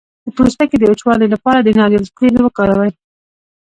[0.25, 2.91] د پوستکي د وچوالي لپاره د ناریل تېل وکاروئ